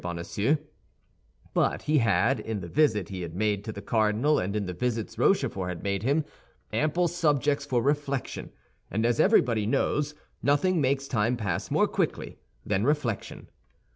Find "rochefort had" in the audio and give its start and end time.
5.19-5.83